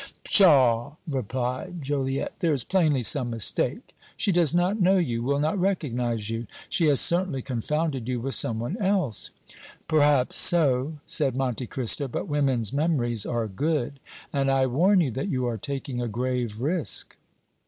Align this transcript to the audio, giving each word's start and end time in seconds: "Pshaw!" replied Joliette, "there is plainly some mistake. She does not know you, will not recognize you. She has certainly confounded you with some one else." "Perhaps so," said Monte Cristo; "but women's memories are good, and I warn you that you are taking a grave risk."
"Pshaw!" 0.23 0.95
replied 1.07 1.83
Joliette, 1.83 2.39
"there 2.39 2.53
is 2.55 2.63
plainly 2.63 3.03
some 3.03 3.29
mistake. 3.29 3.95
She 4.17 4.31
does 4.31 4.51
not 4.51 4.81
know 4.81 4.97
you, 4.97 5.21
will 5.21 5.37
not 5.37 5.59
recognize 5.59 6.27
you. 6.31 6.47
She 6.69 6.87
has 6.87 6.99
certainly 6.99 7.43
confounded 7.43 8.07
you 8.07 8.19
with 8.19 8.33
some 8.33 8.59
one 8.59 8.77
else." 8.77 9.29
"Perhaps 9.87 10.37
so," 10.39 10.93
said 11.05 11.35
Monte 11.35 11.67
Cristo; 11.67 12.07
"but 12.07 12.27
women's 12.27 12.73
memories 12.73 13.27
are 13.27 13.47
good, 13.47 13.99
and 14.33 14.49
I 14.49 14.65
warn 14.65 15.01
you 15.01 15.11
that 15.11 15.27
you 15.29 15.45
are 15.45 15.59
taking 15.59 16.01
a 16.01 16.07
grave 16.07 16.61
risk." 16.61 17.15